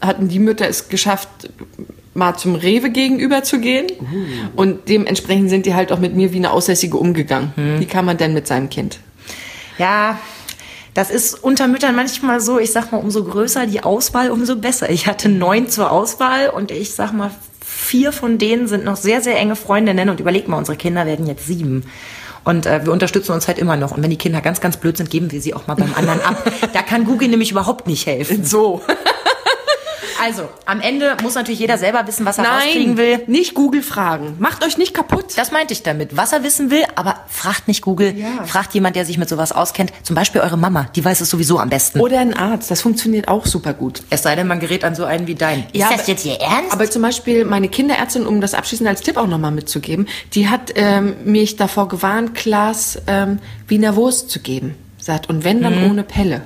hatten 0.00 0.28
die 0.28 0.38
Mütter 0.38 0.68
es 0.68 0.88
geschafft, 0.88 1.28
mal 2.14 2.36
zum 2.36 2.54
Rewe 2.54 2.90
gegenüber 2.90 3.42
zu 3.42 3.58
gehen. 3.60 3.86
Und 4.56 4.88
dementsprechend 4.88 5.48
sind 5.50 5.66
die 5.66 5.74
halt 5.74 5.92
auch 5.92 5.98
mit 5.98 6.14
mir 6.14 6.32
wie 6.32 6.36
eine 6.38 6.50
Aussässige 6.50 6.96
umgegangen. 6.96 7.52
Wie 7.78 7.86
kann 7.86 8.04
man 8.04 8.16
denn 8.18 8.34
mit 8.34 8.46
seinem 8.46 8.68
Kind? 8.68 8.98
Ja, 9.78 10.18
das 10.94 11.10
ist 11.10 11.42
unter 11.42 11.68
Müttern 11.68 11.96
manchmal 11.96 12.40
so, 12.40 12.58
ich 12.58 12.72
sag 12.72 12.92
mal, 12.92 12.98
umso 12.98 13.24
größer 13.24 13.66
die 13.66 13.82
Auswahl, 13.82 14.30
umso 14.30 14.56
besser. 14.56 14.90
Ich 14.90 15.06
hatte 15.06 15.28
neun 15.28 15.68
zur 15.68 15.90
Auswahl 15.90 16.50
und 16.50 16.70
ich 16.70 16.94
sag 16.94 17.12
mal, 17.12 17.30
vier 17.64 18.12
von 18.12 18.38
denen 18.38 18.68
sind 18.68 18.84
noch 18.84 18.96
sehr, 18.96 19.22
sehr 19.22 19.38
enge 19.38 19.56
Freundinnen 19.56 20.10
und 20.10 20.20
überleg 20.20 20.48
mal, 20.48 20.58
unsere 20.58 20.76
Kinder 20.76 21.06
werden 21.06 21.26
jetzt 21.26 21.46
sieben. 21.46 21.84
Und 22.44 22.66
äh, 22.66 22.84
wir 22.84 22.92
unterstützen 22.92 23.32
uns 23.32 23.46
halt 23.48 23.58
immer 23.58 23.76
noch. 23.76 23.92
Und 23.92 24.02
wenn 24.02 24.10
die 24.10 24.18
Kinder 24.18 24.40
ganz, 24.40 24.60
ganz 24.60 24.76
blöd 24.76 24.96
sind, 24.96 25.10
geben 25.10 25.30
wir 25.30 25.40
sie 25.40 25.54
auch 25.54 25.66
mal 25.66 25.74
beim 25.74 25.94
anderen 25.94 26.20
ab. 26.20 26.50
Da 26.72 26.82
kann 26.82 27.04
Google 27.04 27.28
nämlich 27.28 27.52
überhaupt 27.52 27.86
nicht 27.86 28.06
helfen. 28.06 28.44
So. 28.44 28.82
Also, 30.22 30.48
am 30.66 30.80
Ende 30.80 31.16
muss 31.22 31.34
natürlich 31.34 31.58
jeder 31.60 31.78
selber 31.78 32.06
wissen, 32.06 32.24
was 32.24 32.38
er 32.38 32.44
rauskriegen 32.44 32.96
will. 32.96 33.22
nicht 33.26 33.54
Google 33.54 33.82
fragen. 33.82 34.36
Macht 34.38 34.64
euch 34.64 34.78
nicht 34.78 34.94
kaputt. 34.94 35.36
Das 35.36 35.50
meinte 35.52 35.72
ich 35.72 35.82
damit. 35.82 36.16
Was 36.16 36.32
er 36.32 36.44
wissen 36.44 36.70
will, 36.70 36.84
aber 36.94 37.16
fragt 37.28 37.66
nicht 37.68 37.82
Google. 37.82 38.14
Ja. 38.16 38.44
Fragt 38.44 38.74
jemand, 38.74 38.94
der 38.96 39.04
sich 39.04 39.18
mit 39.18 39.28
sowas 39.28 39.52
auskennt. 39.52 39.92
Zum 40.02 40.14
Beispiel 40.14 40.40
eure 40.40 40.56
Mama. 40.56 40.86
Die 40.94 41.04
weiß 41.04 41.20
es 41.20 41.30
sowieso 41.30 41.58
am 41.58 41.68
besten. 41.70 42.00
Oder 42.00 42.20
ein 42.20 42.34
Arzt. 42.36 42.70
Das 42.70 42.82
funktioniert 42.82 43.28
auch 43.28 43.46
super 43.46 43.74
gut. 43.74 44.02
Es 44.10 44.22
sei 44.22 44.36
denn, 44.36 44.46
man 44.46 44.60
gerät 44.60 44.84
an 44.84 44.94
so 44.94 45.04
einen 45.04 45.26
wie 45.26 45.34
dein. 45.34 45.64
Ja, 45.72 45.86
ist 45.86 45.92
das 45.94 46.00
aber- 46.02 46.08
jetzt 46.10 46.22
hier 46.22 46.40
ernst? 46.40 46.72
Aber 46.72 46.90
zum 46.90 47.02
Beispiel 47.02 47.44
meine 47.44 47.68
Kinderärztin, 47.68 48.26
um 48.26 48.40
das 48.40 48.54
abschließend 48.54 48.88
als 48.88 49.00
Tipp 49.00 49.16
auch 49.16 49.26
nochmal 49.26 49.50
mitzugeben, 49.50 50.06
die 50.34 50.48
hat 50.48 50.72
ähm, 50.76 51.14
mich 51.24 51.56
davor 51.56 51.88
gewarnt, 51.88 52.34
Klaas 52.34 52.98
ähm, 53.06 53.38
Wiener 53.66 53.96
Wurst 53.96 54.30
zu 54.30 54.40
geben. 54.40 54.74
Sagt, 54.98 55.28
und 55.28 55.42
wenn 55.42 55.62
dann 55.62 55.90
ohne 55.90 56.04
Pelle. 56.04 56.42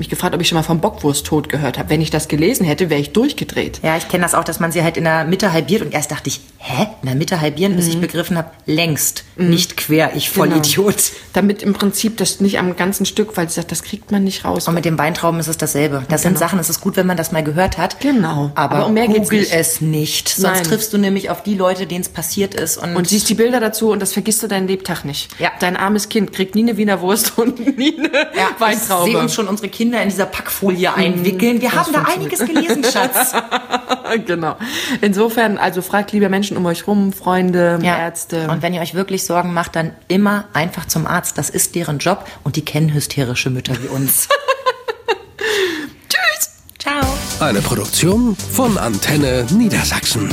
Mich 0.00 0.08
gefragt, 0.08 0.34
ob 0.34 0.40
ich 0.40 0.48
schon 0.48 0.56
mal 0.56 0.62
vom 0.62 0.80
Bockwursttod 0.80 1.50
gehört 1.50 1.78
habe. 1.78 1.90
Wenn 1.90 2.00
ich 2.00 2.08
das 2.10 2.26
gelesen 2.26 2.64
hätte, 2.64 2.88
wäre 2.88 2.98
ich 3.00 3.12
durchgedreht. 3.12 3.80
ja, 3.82 3.98
ich 3.98 4.08
kenne 4.08 4.22
das 4.24 4.34
auch, 4.34 4.44
dass 4.44 4.58
man 4.58 4.72
sie 4.72 4.82
halt 4.82 4.96
in 4.96 5.04
der 5.04 5.24
Mitte 5.26 5.52
halbiert 5.52 5.82
und 5.82 5.92
erst 5.92 6.10
dachte 6.10 6.28
ich, 6.28 6.40
hä? 6.56 6.86
In 7.02 7.06
der 7.08 7.14
Mitte 7.16 7.40
halbieren, 7.42 7.76
bis 7.76 7.84
Mhm. 7.84 7.90
ich 7.92 8.00
begriffen 8.00 8.38
habe, 8.38 8.50
längst, 8.64 9.24
nicht 9.36 9.76
quer, 9.76 10.12
ich 10.16 10.30
Vollidiot. 10.30 10.96
Genau. 10.96 11.18
Damit 11.34 11.62
im 11.62 11.74
Prinzip 11.74 12.16
das 12.16 12.40
nicht 12.40 12.58
am 12.58 12.76
ganzen 12.76 13.04
Stück, 13.04 13.36
weil 13.36 13.46
sie 13.50 13.56
sagt, 13.56 13.70
das 13.72 13.82
kriegt 13.82 14.10
man 14.10 14.24
nicht 14.24 14.44
raus. 14.46 14.66
Und 14.68 14.74
mit 14.74 14.86
dem 14.86 14.96
Weintrauben 14.96 15.38
ist 15.38 15.48
es 15.48 15.58
dasselbe. 15.58 16.02
Das 16.08 16.22
sind 16.22 16.38
Sachen, 16.38 16.58
es 16.58 16.70
ist 16.70 16.80
gut, 16.80 16.96
wenn 16.96 17.06
man 17.06 17.18
das 17.18 17.30
mal 17.30 17.44
gehört 17.44 17.76
hat. 17.76 18.00
Genau. 18.00 18.52
Aber, 18.54 18.76
Aber 18.76 18.86
um 18.86 18.94
mehr 18.94 19.06
Google 19.06 19.40
nicht. 19.40 19.52
es 19.52 19.82
nicht. 19.82 20.30
Sonst 20.30 20.54
Nein. 20.54 20.64
triffst 20.64 20.92
du 20.94 20.98
nämlich 20.98 21.28
auf 21.28 21.42
die 21.42 21.54
Leute, 21.56 21.86
denen 21.86 22.00
es 22.00 22.08
passiert 22.08 22.54
ist. 22.54 22.78
Und, 22.78 22.96
Und 22.96 23.06
siehst 23.06 23.28
die 23.28 23.34
Bilder 23.34 23.60
dazu 23.60 23.90
und 23.90 24.00
das 24.00 24.14
vergisst 24.14 24.42
du 24.42 24.46
deinen 24.46 24.66
Lebtag 24.66 25.04
nicht. 25.04 25.28
Ja. 25.38 25.50
Dein 25.60 25.76
armes 25.76 26.08
Kind 26.08 26.32
kriegt 26.32 26.54
nie 26.54 26.62
eine 26.62 26.78
Wiener 26.78 27.00
Wurst 27.02 27.32
und 27.38 27.76
nie 27.76 27.98
eine 27.98 28.10
ja, 28.34 28.48
Weintraube. 28.58 29.06
Ich 29.08 29.12
sehe 29.12 29.20
uns 29.22 29.34
schon 29.34 29.46
unsere 29.46 29.68
Kinder 29.68 29.89
in 29.98 30.08
dieser 30.08 30.26
Packfolie 30.26 30.92
einwickeln. 30.94 31.60
Wir 31.60 31.72
haben 31.72 31.92
da 31.92 32.02
einiges 32.02 32.40
gelesen, 32.40 32.84
Schatz. 32.84 33.32
genau. 34.26 34.56
Insofern, 35.00 35.58
also 35.58 35.82
fragt 35.82 36.12
liebe 36.12 36.28
Menschen 36.28 36.56
um 36.56 36.66
euch 36.66 36.86
rum, 36.86 37.12
Freunde, 37.12 37.78
Ärzte. 37.82 38.48
Und 38.48 38.62
wenn 38.62 38.74
ihr 38.74 38.80
euch 38.80 38.94
wirklich 38.94 39.24
Sorgen 39.24 39.52
macht, 39.52 39.76
dann 39.76 39.92
immer 40.08 40.44
einfach 40.52 40.86
zum 40.86 41.06
Arzt. 41.06 41.38
Das 41.38 41.50
ist 41.50 41.74
deren 41.74 41.98
Job 41.98 42.26
und 42.44 42.56
die 42.56 42.64
kennen 42.64 42.92
hysterische 42.92 43.50
Mütter 43.50 43.74
wie 43.82 43.88
uns. 43.88 44.28
Tschüss. 46.08 46.50
Ciao. 46.78 47.00
Eine 47.40 47.60
Produktion 47.60 48.36
von 48.36 48.78
Antenne 48.78 49.46
Niedersachsen. 49.50 50.30